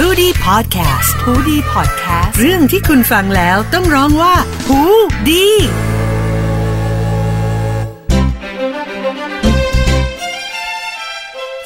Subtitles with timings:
[0.00, 4.34] h o ดี้พอดแคสต์ฮูดี้พอดแคสต์เรื่องที่คุณฟังแล้วต้องร้องว่า
[4.68, 4.80] หู
[5.28, 5.46] ดี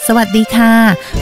[0.06, 0.74] สวัสดีค่ะ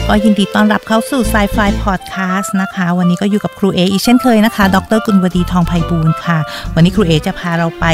[0.07, 6.39] ก็ยินดีต้อนรับเข้าสู่ Psy-Fi Podcast นะคะ วันนี้ก็อยู่กับครูเออีกเช่นเคยนะคะ ดรกุลวดีทองไพบูลย์ค่ะ
[6.75, 7.85] วันนี้ครูเอจะพาเราไป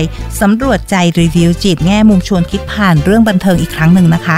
[0.42, 4.38] สำรวจใจรีวิวจิต แง่มุมชวนคิดผ่านเรื่องบันเทิงอีกครั้งหนึ่งนะคะ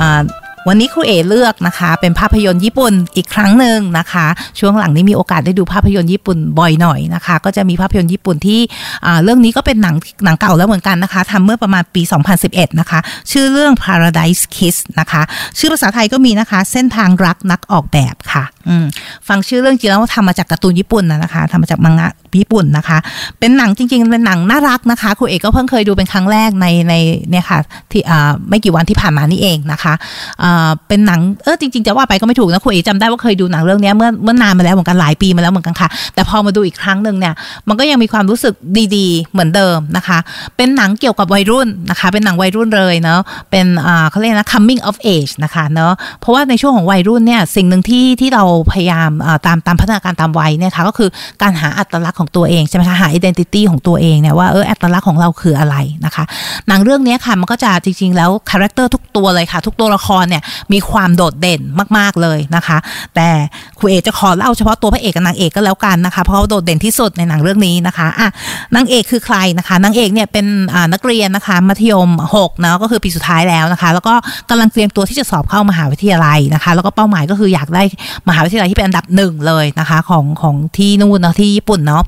[0.00, 0.22] อ่า
[0.68, 4.26] วันนี้ครูเอเลือกนะคะ เป็นภาพยนตร์ญี่ปุ่นอีกครั้งหนึ่งนะคะ
[4.58, 8.60] ช่วงหลังนี้มีโอกาสได้ดูภาพยนตร์ญี่ปุ่นบ่อยหน่อยนะคะ ก็จะมีภาพยนตร์ญี่ปุ่นที่
[9.24, 12.02] เรื่องนี้ก็เป็นหนังหนังเก่าแล้วเหมือนกันนะคะทำเมื่อประมาณปี
[12.40, 13.00] 2011 นะคะ
[13.32, 15.22] ชื่อเรื่อง Paradise Kiss นะคะ
[15.58, 18.44] ชื่อภาษาไทยก็มีนะคะ เส้นทางรักนักออกแบบค่ะ
[19.28, 22.08] ฟังชื่อเรื่องจริงแล้วทำมาจากการ์ตูนญี่ปุ่นนะนะคะทำมาจากมังงะ
[22.40, 22.98] ญี่ปุ่นนะคะ
[23.38, 26.94] เป็นหนังจริง ๆ เป็นหนังน่ารักนะคะครูเอกก็เพิ่งเคยดูเป็นครั้งแรกในใน
[27.30, 27.58] เนี่ยค่ะ
[27.92, 28.02] ที่
[28.48, 29.94] ไม่กี่วันที่ผ่านมานี่เองนะคะ
[30.88, 37.34] เป็นหนังเออจริง ๆ จะว่าไปก็ไม่ถูกนะครูเอกจำได้ว่าเคยดูหนังเรื่องนี้เมื่อเมื่อนานมาแล้วเหมือนกันหลายปีมาแล้วเหมือนกันค่ะ แต่พอมาดูอีกครั้งหนึ่งเนี่ย
[37.68, 38.54] มันก็ยังมีความรู้สึก
[38.96, 40.18] ดีๆ เหมือนเดิมนะคะ
[40.56, 43.66] เป็นหนังเกี่ยวกับวัยรุ่นนะคะ เป็นหนังวัยรุ่นเลยเนาะเป็น
[44.10, 49.10] เขาเรียกนะ coming of age นะคะเนาะเพราะว่าในช่วงของวัยรุ่นเนี่ยสิ่งหนึ่งที่ที่เราพยายาม
[49.46, 51.08] ตามตามพัฒนาการตามวัยเนี่ยค่ะก็คือ
[51.42, 56.24] การหาอัตลักษณ์ของตัวเองใช่ไหมคะหา identity ของตัวเองเนี่ยว่าเอออัตลักษณ์ของเราคืออะไรนะคะ
[56.68, 61.60] หนังเรื่องนี้ค่ะมันก็จะจริง ๆ แล้ว character ทุกตัวเลยค่ะ ทุกตัวละครเนี่ยมีความโดดเด่น
[61.96, 62.78] มาก ๆเลยนะคะ
[63.14, 63.28] แต่
[63.78, 68.28] ครูเอก็จะขอเล่าเฉพาะตัวพระเอกกับนางเอกก็แล้วกันนะคะ เพราะเขาโดดเด่นที่สุดในหนังเรื่องนี้นะคะอะ
[68.76, 70.46] นางเอกคือใครนะคะนางเอกเนี่ยเป็น
[70.92, 74.14] นักเรียนนะคะมัธยม6เนาะก็คือปีสุดท้ายแล้วนะคะ แล้วก็
[74.50, 77.82] กำลังเตรียมตัวที่จะสอบเข้ามหาวิทยาลัยนะคะ แล้วก็เป้าหมายก็คืออยากได้
[78.28, 82.02] มหาวิทยาลัยที่เป็นอันดับหนึ่งเลยนะคะ ของของที่นู่นเนาะที่ญี่ปุ่นเนาะ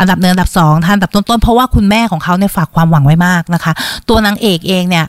[0.00, 3.72] อันดับหนึ่งอันดับสองท่านอันดับต้นๆเพราะว่าคุณแม่ของเขาเนี่ยฝากความหวังไว้มากนะคะ
[4.08, 5.04] ตัวนางเอกเองเนี่ย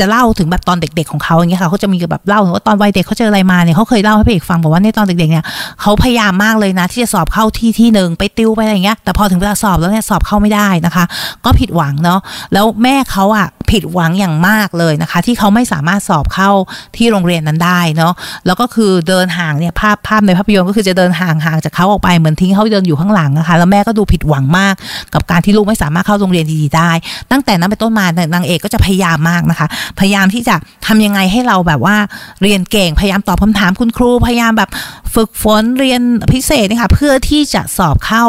[0.00, 5.44] จะเล่าถึงแบบตอนเด็ก ๆ ของเขาอย่างเงี้ยค่ะเขาจะมีแบบเล่าถึงว่าตอนวัยเด็กเขาเจออะไรมาเนี่ยเขาเคยเล่าให้พี่เอกฟังบอกว่าในตอนเด็กๆเนี่ย
[5.80, 11.04] เขาพยายามมากเลยนะ ที่จะสอบเข้าที่ที่หนึ่งไปติวไปอะไรอย่างเงี้ยแต่พอถึงเวลาสอบแล้วเนี่ยสอบเข้าไม่ได้นะคะ
[11.44, 12.20] ก็ผิดหวังเนาะ
[12.52, 16.50] แล้วแม่เขาอะ ผิดหวังอย่างมากเลยนะคะ ที่เขาไม่สามารถสอบเข้า
[16.96, 18.12] ที่โรงเรียนนั้นได้เนาะ
[18.46, 24.74] แล้วก็คือเดินห่างเนี่ยภาพภาพในภาพยนตร์ก็คือจะเดินห่างห่างจากเขาออกไปเหมือนทิ้งเขาเดินอยู่ข้างหลังนะคะแล้วแม่ก็ดูผิดหวังมาก
[25.14, 26.90] กับการที่ลูกไม่สามารถเข้าโรงเรียนดีๆได้
[27.30, 29.66] ตั้งแต่นั้นเป็นต้นมานางเอกก็จะพยายามมากนะคะ
[29.98, 30.54] พยายามที่จะ
[30.86, 31.96] ทำยังไงให้เราแบบว่า
[32.42, 34.70] เรียนเก่งพยายามตอบคำถามคุณครูพยายามแบบ
[35.14, 36.00] ฝึกฝนเรียน
[36.32, 38.24] พิเศษนะคะเพื่อที่จะสอบเข้า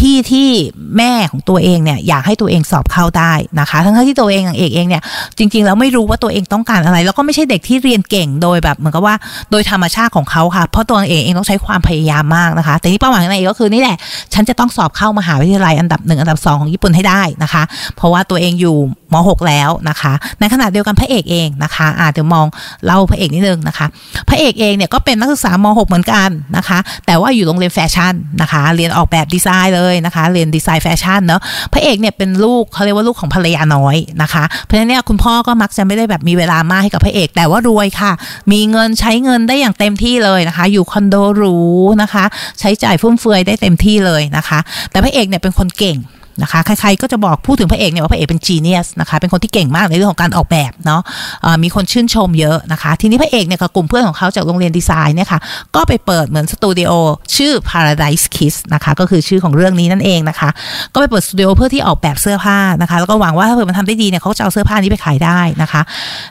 [0.00, 0.48] ที่ที่
[0.96, 5.02] แม่ของตัวเองเนี่ยอยากให้ตัวเองสอบเข้าได้นะคะ ทั้งที่ตัวเองางเอกเองเนี่ย
[5.38, 9.14] จริง ๆ แล้วไม่รู้ว่าตัวเองต้องการอะไร แล้วก็ไม่ใช่เด็กที่เรียนเก่งโดยแบบเหมือนกับว่า
[9.50, 13.96] โดยธรรมชาติของเขาค่ะเพราะนางเอกเองต้องใช้ความพยายามมากนะคะ แต่ที่เป้าหมายของนางเอกก็คือนี่แหละ
[14.34, 17.62] ฉันจะต้องสอบเข้ามหาวิทยาลัยอันดับหนึ่งอันดับสองของญี่ปุ่นให้ได้นะคะ
[17.96, 18.76] เพราะว่าตัวเองอยู่
[19.12, 22.46] ม .6 แล้วนะคะ ในขณะเดียวกันพระเอกเองนะคะอาเดี๋ยวลอง
[22.86, 23.86] เล่าพระเอกนิดนึงนะคะ
[24.28, 31.40] พระเอกเองเนี่ยก็เป็นนักศึกษาม .6 เหมือนกันนะคะ แต่ว่าอยู่โรงเรียนแฟชั่นนะคะ เรียนออกแบบดีไซน์เลยนะคะ เรียนดีไซน์แฟชั่นเนาะ
[31.72, 38.12] พระเอกเนี่ยเป็นลูกเขาเรียกว่าลูกของภรรยาน้อยนะคะเพราะฉะนั้นเนี่ยคุณพ่อก็มักจะไม่ได้แบบมีเวลามากให้กับพระเอก แต่ว่ารวยค่ะ
[38.52, 41.56] มีเงินใช้เงินได้อย่างเต็มที่เลยนะคะ อยู่คอนโดหรู
[42.02, 42.24] นะคะ
[42.60, 44.58] ใช้จ่ายฟุ่มเฟือยได้เต็มที่เลยนะคะ
[44.90, 45.98] แต่พระเอกเนี่ยเป็นคนเก่ง
[46.42, 51.00] นะคะใครๆก็จะบอกพูดถึงพระเอกเนี่ยว่าพระเอกเป็นจีเนียสนะคะเป็นคนที่เก่งมากในเรื่องของการออกแบบเนาะ
[51.42, 55.40] เอ่อมีคนชื่นชมเยอะนะคะ ทีนี้พระเอกเนี่ยกับกลุ่มเพื่อนของเขาจากโรงเรียนดีไซน์เนี่ยค่ะ
[55.74, 56.90] ก็ไปเปิดเหมือนสตูดิโอ
[57.36, 60.50] ชื่อ Paradise Kiss นะคะก็คือชื่อของเรื่องนี้นั่นเองนะคะ
[60.94, 65.82] ก็ไปเปิดสตูดิโอเพื่อที่ออกแบบเสื้อผ้านะคะแล้วก็หวังว่าถ้าเกิดมันทำได้ดีเนี่ยเขาจะเอาเสื้อผ้านี้ไปขายได้นะคะ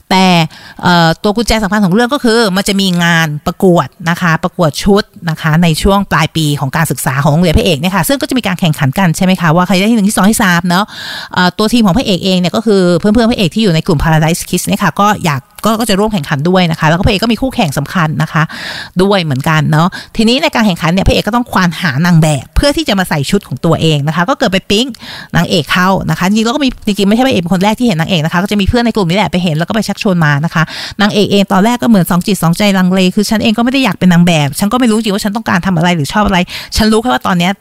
[0.10, 0.26] แต่
[1.24, 10.86] ตัวกุญแจสำคัญของเรื่องก็คือ มันจะมีงานประกวดนะคะ ประกวดชุดนะคะ ในช่วงปลายปีของการศึกษาของโรงเรียนพระเอกเนี่ยค่ะซึ่งก็จะมีการแข่งขันกันใช่ไหมคะว่าใครได้ที่หนึ่งที่สองที่สามเนาะ
[11.58, 18.44] ตัวทีมของพระเอกเองเนี่ยก็คือเพื่อนเพื่อนพระเอกที่อยู่ในกลุ่ม Paradise Kiss เนี่ยค่ะก็อยาก ก็ก็จะร่วมแข่งขันด้วยนะคะ แล้วก็พระเอกก็มีคู่แข่งสำคัญนะคะ
[19.02, 19.88] ด้วยเหมือนกันเนาะ
[20.18, 24.86] ทีนี้ในการแข่งขันเนี่ยพระเอกก็ต้องควานหานางแบบ เพื่อที่จะมาใส่ชุดของตัวเองนะคะ ก็เกิดไปปิ๊ง
[25.36, 30.64] นางเอกเข้านะคะจริงแล้วก็มีจริงๆไม่ใช่พระเอกเป็นคนแรกที่เห็นนางเอกนะคะก็จะมีเพื่อนในกลุ่มนี้แหละไปเห็นแล้วก็ไปชักชวนมานะคะ
[31.02, 36.38] นางเอกเองตอนแรกก็เหมือนสองจิตสองใจลังเลคือฉันเองก็ไม่ได้อยากเป็นนางแบบ ฉันก็ไม่รู้จริงว่าฉันต้องการทำอะไรหรือชอบอะไร
[36.76, 37.52] ฉันรู้แค่ว่าตอนเนี้ย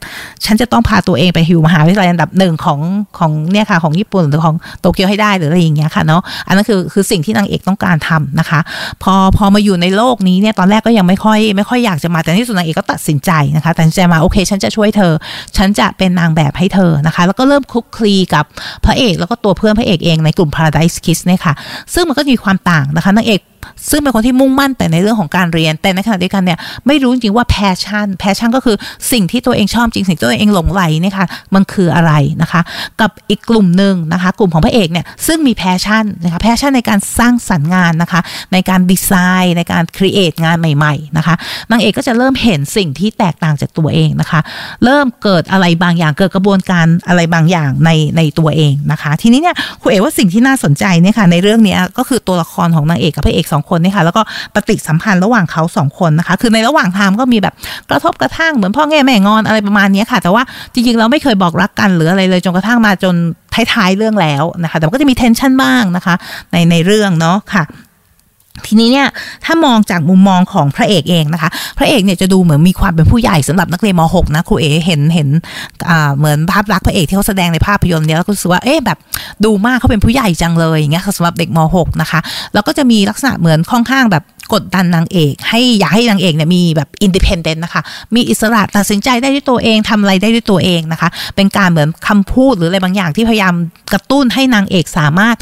[0.45, 2.79] ฉันจะต้องพาตัวเองไปหิวมหาวิทยาลัยอันดับหนึ่งของ
[3.19, 8.59] ของเนี่ยค่ะของญี่ปุ่นหรือของโตเกียวให้ได้หรืออะไรอย่างเงี้ยค่ะเนาะอันนั้นคือคือสิ่งที่นางเอกต้องการทำนะคะ
[9.03, 15.13] พอพอมาอยู่ในโลกนี้เนี่ยตอนแรกก็ยังไม่ค่อยไม่ค่อยอยากจะมาแต่ที่สุดนางเอกก็ตัดสินใจนะคะตัดสินใจมาโอเค ฉันจะช่วยเธอ
[15.57, 18.45] ฉันจะเป็นนางแบบให้เธอนะคะ แล้วก็เริ่มคลุกคลีกับ
[18.85, 21.53] พระเอกแล้วก็ตัวเพื่อนพระเอกเองในกลุ่ม Paradise Kiss เนี่ยค่ะ
[21.93, 23.41] ซึ่งมันก็มีความต่างนะคะนางเอก
[23.89, 28.75] ซึ่งเป็นคนที่มุ่งมั่นแต่ในเรื่องของการเรียน แต่ในขณะเดียวกันเนี่ยไม่รู้จริงว่า passion passion ก็คือ
[29.11, 32.61] สิ่งที่ตัวเองชอบจริงสิ่งที่ตัวเองหลงใหลเนี่ยค่ะมันคืออะไรนะคะ
[33.01, 38.21] กับอีกกลุ่มหนึ่งนะคะ กลุ่มของพระเอกเนี่ยซึ่งมี passion นะคะ passion ในการสร้างสรรค์งานนะคะ
[38.53, 39.11] ในการดีไซ
[39.43, 41.35] น์ในการ create งานใหม่ๆนะคะ
[41.71, 44.39] นางเอกก็จะเริ่มเห็นสิ่งที่แตกต่างจากตัวเองนะคะ
[44.83, 54.21] เริ่มเกิดอะไรบางอย่างเกิดกระบวนการอะไรบางอย่างในในตัวเองนะคะ ทีนี้เนี่ยครูเอว่าสิ่งที่น่าสนใจเนี่ยค่ะในเรื่องนี้ก็คือตัวละครของนางเอกกับพระเอกสองคนเนี่ยค่ะแล้วก็
[54.55, 57.53] ปฏิสัมพันธ์ระหว่างเขาสองคนนะคะ คือในระหว่างทางก็มีแบบ
[57.89, 60.43] กระทบกระทั่งเหมือนพ่อแง่แม่งอนอะไรประมาณนี้ค่ะ แต่ว่า
[60.73, 63.15] จริงๆเราไม่เคยบอกรักกันหรืออะไรเลยจนกระทั่งมาจน
[63.73, 66.15] ท้ายๆเรื่องแล้วนะคะ แต่ก็จะมีเทนชันบ้างนะคะ
[66.51, 67.63] ในในเรื่องเนาะค่ะ
[68.67, 69.07] ทีนี้เนี่ย
[69.45, 75.29] ถ้ามองจากมุมมองของพระเอกเองนะคะ พระเอกเนี่ยจะดูเหมือนมีความเป็นผู้ใหญ่สำหรับนักเรียนม .6 นะครูเอเห็นเห็น
[76.17, 78.97] เหมือนภาพลักษณ์พระเอกที่เขาแสดงในภาพยนตร์เนี่ยแล้วก็รู้สึกว่าเอ๊ะแบบ
[79.45, 82.19] ดูมากเขาเป็นผู้ใหญ่จังเลยอย่างเงี้ยสำหรับเด็กม .6 นะคะ
[82.53, 84.23] แล้วก็จะมีลักษณะเหมือนค่อนข้างแบบ
[84.53, 87.81] กดดันนางเอก ให้อยากให้นางเอกเนี่ยมีแบบ independent นะคะ
[88.15, 93.53] มีอิสระตัดสินใจได้ด้วยตัวเองทำอะไรได้ด้วยตัวเองนะคะ เป็นการเหมือนคำพูดหรืออะไรบางอย่างที่พยายาม
[93.93, 95.35] กระตุ้นให้นางเอกสามารถ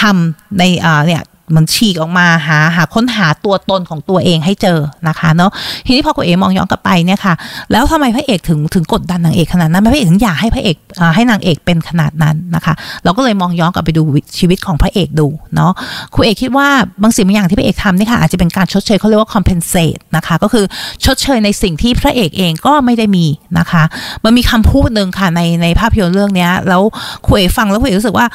[0.00, 0.62] ทำใน
[1.06, 1.22] เนี่ย
[1.56, 4.78] มันฉีกออกมาหาหาค้นหาตัวตนของตัวเองให้เจอ
[5.08, 5.50] นะคะเนาะ
[5.86, 7.34] ทีนี้พอครูเอมองย้อนกลับไปเนี่ยค่ะ
[7.72, 10.76] แล้วทำไมพระเอกถึงถึงกดดันนางเอกขนาดนั้นพระเอกถึงอยากให้พระเอก
[11.14, 12.74] ให้นางเอกเป็นขนาดนั้นนะคะ
[13.04, 14.02] เราก็เลยมองย้อนกลับไปดู
[14.38, 15.72] ชีวิตของพระเอกดูเนาะ
[16.14, 16.68] คุณเอกคิดว่า
[17.02, 20.64] บางสิ่งบางอย่างที่พระเอกทำนี่ค่ะอาจจะเป็นการชดเชยเขาเรียกว่า compensate นะคะ ก็คือ
[21.04, 23.26] ชดเชยในสิ่งที่พระเอกเองก็ไม่ได้มี
[23.58, 23.82] นะคะ
[24.24, 26.82] มันมีคำพูดหนึ่งค่ะในในภาพยนตร์เรื่องนี้แล้ว
[27.26, 28.26] คุณเอกฟังแล้วคุณเอกรู้สึกว่า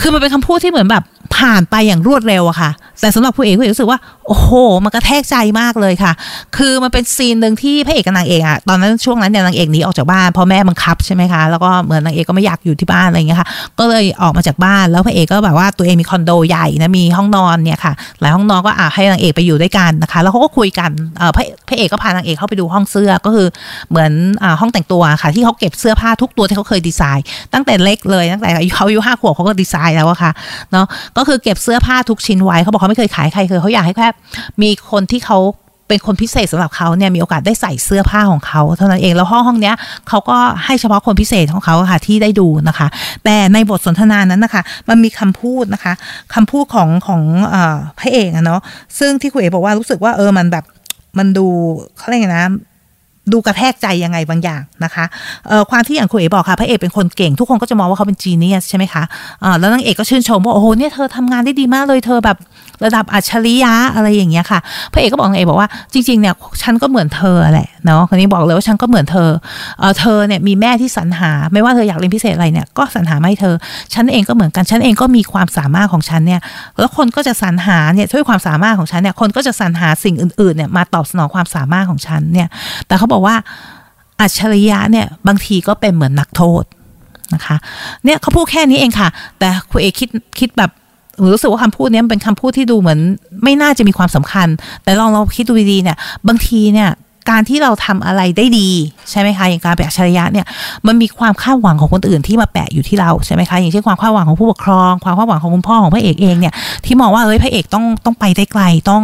[0.00, 1.04] คือมันเป็นคำพูดที่เหมือนแบบ
[1.36, 2.70] ผ่านไปอย่างรวดเร็วอะค่ะ
[3.00, 4.50] แต่สำหรับผู้เอกผู้เอกรู้สึกว่า โอ้โห
[4.84, 6.12] มันกระแทกใจมากเลยค่ะ
[6.56, 13.48] คือมันเป็นซีนหนึ่งที่พระเอกกับนางเอกอะตอนนั้นช่วงนั้นเนี่ยนางเอกหนีออกจากบ้านเพราะแม่บังคับใช่ไหมคะแล้วก็เหมือนนางเอกก็ไม่อยากอยู่ที่บ้านอะไรอย่างเงี้ยค่ะ
[13.78, 21.30] ก็เลยออกมาจากบ้านแล้วพระเอกก็แบบว่าตัวเองมีคอนโดใหญ่นะมีห้องนอนเนี่ยค่ะหลายห้องนอนก็อ่าให้นางเอกไปอยู่ด้วยกันนะคะ แล้วเขาก็คุยกันเออ
[21.68, 23.46] พระเอกก็พานางเอกเข้าไปดูห้องเสื้อก็คือ
[23.90, 24.12] เหมือน
[24.42, 30.30] อ่าห้องแต่งตัวค่ะ ที่เขาเก็บเสื้อผ้าทุกตัวที่เขาเคยดีไซน์ ตั้งแต่เล็กเลยตั้งแต่เขาอายุห้าขวบเขาก็ดีไซน์แล้วอะค่ะ
[30.72, 34.08] เนาะก็คือเก็บเสื้อผ้าทุกชิ้นไว้เขาบอกเขาไม่เคยขายใครเคยเขาอยากให้แค่
[34.62, 35.38] มีคนที่เขา
[35.88, 39.74] เป็นคนพิเศษสำหรับเขาเนี่ยมีโอกาสได้ใส่เสื้อผ้าของเขาเท่านั้นเองแล้วห้องห้องเนี้ย
[40.08, 42.86] เขาก็ให้เฉพาะคนพิเศษของเขาค่ะที่ได้ดูนะคะ
[43.24, 45.92] แต่ในบทสนทนานั้นนะคะ มันมีคำพูดนะคะ
[46.34, 47.22] คำพูดของของ
[47.54, 47.56] อ
[47.98, 48.60] พระเอกอะเนาะ
[48.98, 50.64] ซึ่งที่คุณเอกบอกว่ารู้สึกว่าเออมันแบบ
[51.18, 51.46] มันดู
[51.96, 52.44] เขาเรียกนะ
[53.32, 55.04] ดูกระแทกใจยังไงบางอย่างนะคะ
[55.70, 59.02] ความที่อย่างคุณเอ๋บอกค่ะพระเอกเป็นคนเก่งทุกคนก็จะมองว่าเขาเป็นจีเนียสใช่ไหมคะ
[59.58, 62.36] แล้วนางเอกก็ชื่นชมว่าโอ้โหเนี่ยเธอทำงานได้ดีมากเลยเธอแบบ
[62.84, 64.60] ระดับอัจฉริยะอะไรอย่างเงี้ยค่ะ
[64.92, 69.30] พระเอกก็บอกนางเอกบอกว่าจริงๆเนี่ยฉันก็เหมือนเธอแหละเนาะคนนี้บอกเลยว่าฉันก็เหมือนเธอ
[69.78, 73.54] เออเธอเนี่ยมีแม่ที่สรรหา ไม่ว่าเธออยากเรียนพิเศษอะไรเนี่ยก็สรรหาไม่เธอ
[73.94, 76.40] ฉันเองก็เหมือนกันฉันเองก็มีความสามารถของฉันเนี่ย
[76.78, 82.48] แล้วคนก็จะสรรหาเนี่ยช่วยความสามารถของฉันเนี่ยคนก็จะสรรหาสิ่งอื่นๆเนี่ยมาตอบสนองความสามารถของฉันเนี่ย
[82.86, 83.34] แต่เขาบอกว่า
[84.20, 86.64] อัจฉริยะเนี่ยบางทีก็เป็นเหมือนนักโทษ
[87.34, 87.56] นะคะ
[88.04, 89.08] เนี่ยเขาพูดแค่นี้เองค่ะ
[89.38, 90.08] แต่คุณเอคิด
[90.38, 90.70] คิดแบบ
[91.32, 92.98] รู้สึกว่าคำพูดนี้เป็นคำพูดที่ดูเหมือน
[93.44, 94.48] ไม่น่าจะมีความสำคัญ
[94.82, 95.96] แต่ลองเราคิดดูดีๆเนี่ย
[96.28, 96.88] บางทีเนี่ย
[97.30, 98.68] การที่เราทำอะไรได้ดี
[99.10, 100.46] ใช่ไหมคะอย่างการแปะชริยะเนี่ย
[100.86, 106.52] มันมีความคาดหวังของคนอื่นที่มาแปะอยู่ที่เราใช่ไหมคะอย่างเช่นความคาดหวังของผู้ปกครอง ความคาดหวังของคุณพ่อของพระเอกเองเนี่ย
[106.84, 109.02] ที่มองว่าเอ้ยพระเอกต้องต้องไปได้ไกลต้อง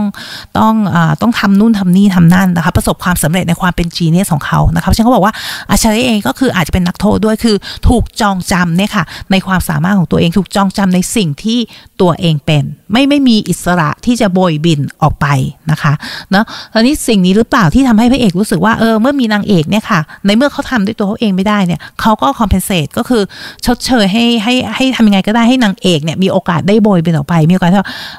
[0.59, 5.33] ต้องอ่าต้องทำนู่นทำนี่ทำนั่นนะคะประสบความสำเร็จในความเป็นจีเนียสของเขานะคะฉันก็บอกว่า
[5.71, 7.57] อาชริยะเองก็คืออาจจะเป็นนักโทษด้วยคือ
[7.89, 11.59] ถูกจองจำเนี่ยค่ะในความสามารถของตัวเองถูกจองจำในสิ่งที่
[12.01, 15.27] ตัวเองเป็น ไม่ไม่มีอิสระที่จะโบยบินออกไป
[15.71, 15.93] นะคะ
[16.31, 23.23] เนาะตอนนี้สิ่งนี้หรือเปล่าที่ทำให้พระเอกรู้สึกว่าเออเมื่อมีนางเอกเนี่ยค่ะ ในเมื่อเขาทำด้วยตัวเขาเองไม่ได้เนี่ยเขาก็คอมเพนเซตก็คือ
[23.67, 27.79] ชดเชยให้ให้ให้ทำยังไงก็ได้ให้นางเอกเนี่ยมีโอกาสได้โบยเป็นออกไป มีโอกาสที่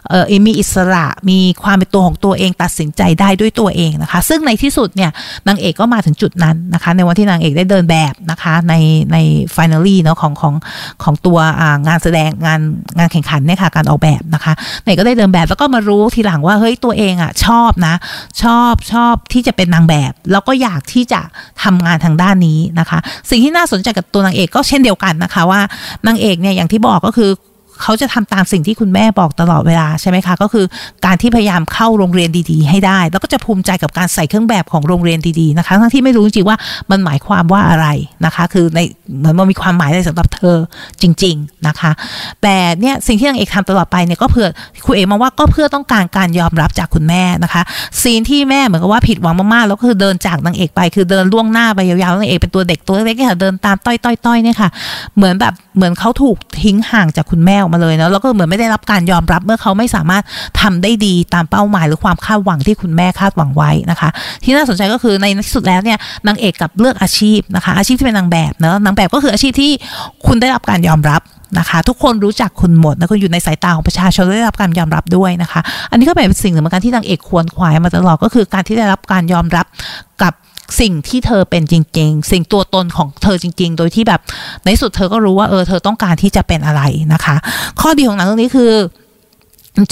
[0.10, 5.12] เออมีอิสระมีความเป็นตัวของตัวเองตัดสินใจได้ด้วยตัวเองนะคะ ซึ่งในที่สุดเนี่ย
[5.48, 8.74] นางเอกก็มาถึงจุดนั้นนะคะ ในวันที่นางเอกได้เดินแบบนะคะใน
[9.12, 9.18] ใน
[9.56, 10.53] finally เนาะของของ
[11.03, 11.39] ของตัว
[11.88, 12.60] งานแสดงงาน
[12.98, 14.53] งานแข่งขันเนี่ยค่ะการออกแบบนะคะ
[14.86, 17.96] นางเอกก็ได้เดินแบบแล้วก็มารู้ทีหลังว่าเฮ้ยตัวเองอะชอบนะ
[18.44, 21.22] ชอบชอบที่จะเป็นนางแบบ แล้วก็อยากที่จะ
[21.63, 23.00] ทำงานทางด้านนี้นะคะ
[23.30, 25.62] สิ่งที่น่าสนใจกับตัวนางเอกก็เช่นเดียวกันนะคะว่า
[26.08, 27.30] นางเอกเนี่ยอย่างที่บอกก็คือ
[27.82, 30.65] เขาจะทำตามสิ่งที่คุณแม่บอกตลอดเวลาใช่ไหมคะ ก็คือ
[31.06, 36.58] การที่พยายามเข้าโรงเรียนดีๆ ให้ได้ แล้วก็จะภูมิใจกับการใส่เครื่องแบบของโรงเรียนดีๆนะคะทั้งที่ไม่รู้จริงว่า
[36.92, 37.88] มันหมายความว่าอะไร
[38.25, 38.80] นะคะ คือใน
[39.20, 40.58] เหมือนมันมีความหมายอะไรสำหรับเธอ
[41.01, 41.92] จริง ๆนะคะ
[42.42, 44.48] แต่เนี่ยสิ่งที่นางเอกทำตลอดไปเนี่ยก็เพื่อ
[44.86, 47.62] คุณเอกมองว่าก็เพื่อต้องการการยอมรับจากคุณแม่นะคะ
[48.01, 53.94] ซีนที่แม่เหมือนกับว่าผิดหวังมากๆแล้วก็คือเดินจากนางเอกไป คือเดินล่วงหน้าไปยาวๆนางเอกเป็นตัวเด็กตัวเล็กๆค่ะเดินตามต้
[54.32, 54.70] อยๆๆเนี่ยค่ะ
[55.15, 60.24] เหมือนแบบเหมือนเขาถูกทิ้งห่างจากคุณแม่ออกมาเลยเนาะแล้วก็เหมือนไม่ได้รับการยอมรับเมื่อเขาไม่สามารถ
[60.62, 64.10] ทำได้ดีตามเป้าหมายหรือความคาดหวังที่คุณแม่คาดหวังไว้นะคะ
[64.43, 69.72] ที่น่าสนใจก็คือในที่สุดแล้วเนี่ยนางเอกกับเลือกอาชีพนะคะ อาชีพที่เป็นนางแบบเนาะนางแบบก็คืออาชีพที่
[70.25, 71.22] คุณได้รับการยอมรับ
[71.60, 79.65] นะคะทุกคนรู้จักคุณหมดนะคุณอยู่ในสายตาของประชาชนได้รับการยอมรับด้วยนะคะ อันนี้ก็เป็นสิ่งหนึ่งเหมือนกันที่นางเอกควรขวายมาตลอดก็คือการที่ได้รับการยอมรับ
[80.22, 80.34] กับ
[80.80, 84.22] สิ่งที่เธอเป็นจริง ๆ สิ่งตัวตนของเธอจริง ๆ โดยที่แบบ
[84.65, 86.82] ในสุดเธอก็รู้ว่าเออเธอต้องการที่จะเป็นอะไร
[87.13, 87.36] นะคะ
[87.82, 88.72] ข้อดีของหนังเรื่องนี้คือ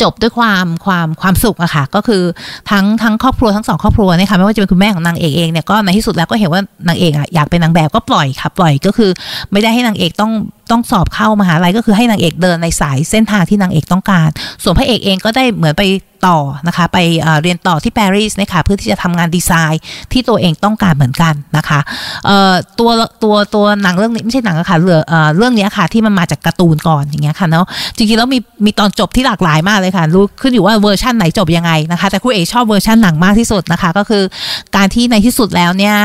[0.02, 2.24] จบด้วยความความความสุขอะค่ะ ก็คือ
[2.72, 9.12] ทั้งทั้งครอบครัวทั้งสองครอบครัวเนี่ยค่ะไม่ว่าจะเป็นคุณแม่ของนางเอกเองเนี่ยก็ในที่สุดแล้วก็เห็นว่านางเอกอะอยากเป็นนางแบบก็ปล่อยค่ะปล่อยก็คือ
[9.52, 10.32] ไม่ได้ให้นางเอกต้อง
[10.72, 14.30] ต้องสอบเข้ามหาลัยก็คือให้นางเอกเดินในสายเส้นทางที่นางเอกต้องการ
[14.64, 15.84] ส่วนพระเอกเองก็ได้เหมือนไป
[16.28, 16.98] ต่อนะคะไป
[17.42, 21.80] เรียนต่อที่ปารีสนะคะเพื่อที่จะทำงานดีไซน์ที่ตัวเองต้องการเหมือนกันนะคะ
[22.80, 22.90] ตัว
[23.24, 25.02] ตัวตัวหนังเรื่องนี้ไม่ใช่หนังอะค่ะเรื่อง
[25.38, 27.66] เรื่องนี้ค่ะที่มันมาจากการ์ตูนก่อนอย่างเงี้ยค่ะเนาะ
[27.98, 34.24] จริงๆแล้วมีมีตอนจบที่หลากหลายมากเลยค่ะรู้ขึ้นอยู่ว่าเวอร์ชันไหนจบยังไงนะคะแต่ครูเอกชอบเวอร์ชันหนังมากที่สุดนะคะก็คือ
[34.76, 35.96] การที่ในที่สุดแล้วเนี่ย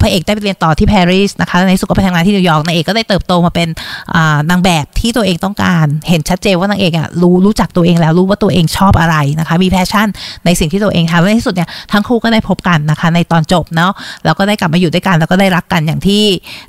[0.00, 3.68] พระเอกได้ไปเรียนต่อที่ปารีสนะคะในสุดก็ไปทำงานที่นิวยอร์กนางเอกก็ได้เติบโตมาเป็น
[4.50, 10.08] นางแบบที่ตัวเองต้องการ เห็นชัดเจนว่านางเอกอะรู้รู้จักตัวเองแล้วรู้ว่าตัวเองชอบอะไรนะคะ มี passion
[10.44, 13.92] ในสิ่งที่ตัวเองทำและในที่สุดเนี่ยทั้งคู่ก็ได้พบกันนะคะ ในตอนจบเนาะ
[14.24, 16.24] แล้วก็ได้กลับมาอยู่ด้วยกันแล้วก็ได้รักกันอย่างที่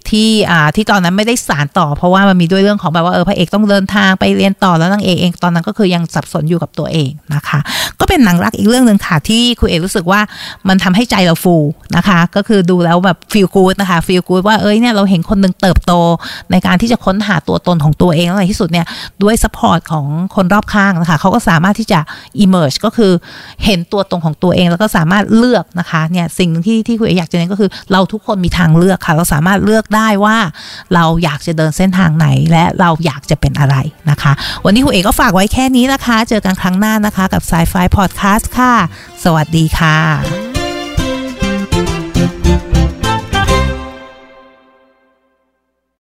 [0.09, 7.59] ที่อ่าที่ตอนนั้นไม่ได้สานต่อ เพราะว่ามันมีด้วยเรื่องของแบบว่าเออพระเอกต้องเดินทางไปเรียนต่อแล้วนางเอกเองตอนนั้นก็คือยังสับสนอยู่กับตัวเองนะคะ
[7.99, 10.21] ก็เป็นหนังรักอีกเรื่องหนึ่งค่ะที่ครูเอกรู้สึกว่า
[10.67, 11.55] มันทำให้ใจเราฟู
[11.97, 15.93] นะคะ ก็คือดูแล้วแบบฟีลกู o ดนะคะฟีลกู o ดว่าเอ้ยเนี่ยเราเห็นคนหนึ่งเติบโต
[16.51, 18.85] ในการที่จะค้นหาตัวตนของตัวเองแล้วในที่สุดเนี่ย
[19.23, 21.99] ด้วย support ของคนรอบข้างนะคะเขาก็สามารถที่จะ
[22.43, 23.11] emerge ก็คือ
[23.65, 30.37] เห็นตัวตนของตัวเองแล้วก็สามารถเลือกนะคะเนี่ยสิ่งที่ที่ครูเอกอยากจะเน้นก็คือ เราทุกคนมีทางเลือกค่ะ เราสามารถเลือกได้ว่า
[30.93, 33.75] เราอยากจะเดินเส้นทางไหนและเราอยากจะเป็นอะไร
[34.09, 34.31] นะคะ
[34.65, 38.73] วันนี้ครูเอกก็ฝากไว้แค่นี้นะคะ เจอกันครั้งหน้านะคะกับ Sci-Fi Podcast ค่ะ
[39.23, 40.44] สวัสดีค่ะ